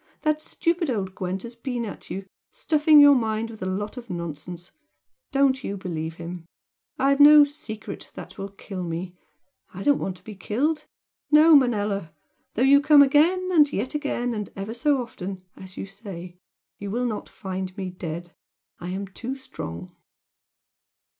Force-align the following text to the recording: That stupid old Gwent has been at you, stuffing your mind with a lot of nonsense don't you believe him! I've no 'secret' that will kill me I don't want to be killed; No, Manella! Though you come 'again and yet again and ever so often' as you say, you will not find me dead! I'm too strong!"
That 0.23 0.41
stupid 0.41 0.89
old 0.89 1.13
Gwent 1.13 1.43
has 1.43 1.53
been 1.53 1.85
at 1.85 2.09
you, 2.09 2.25
stuffing 2.51 2.99
your 2.99 3.13
mind 3.13 3.51
with 3.51 3.61
a 3.61 3.67
lot 3.67 3.97
of 3.97 4.09
nonsense 4.09 4.71
don't 5.31 5.63
you 5.63 5.77
believe 5.77 6.15
him! 6.15 6.47
I've 6.97 7.19
no 7.19 7.43
'secret' 7.43 8.09
that 8.15 8.35
will 8.39 8.49
kill 8.49 8.81
me 8.83 9.13
I 9.71 9.83
don't 9.83 9.99
want 9.99 10.17
to 10.17 10.23
be 10.23 10.33
killed; 10.33 10.87
No, 11.29 11.55
Manella! 11.55 12.09
Though 12.55 12.63
you 12.63 12.81
come 12.81 13.03
'again 13.03 13.49
and 13.53 13.71
yet 13.71 13.93
again 13.93 14.33
and 14.33 14.49
ever 14.55 14.73
so 14.73 14.99
often' 14.99 15.43
as 15.55 15.77
you 15.77 15.85
say, 15.85 16.35
you 16.79 16.89
will 16.89 17.05
not 17.05 17.29
find 17.29 17.77
me 17.77 17.91
dead! 17.91 18.33
I'm 18.79 19.05
too 19.07 19.35
strong!" 19.35 19.95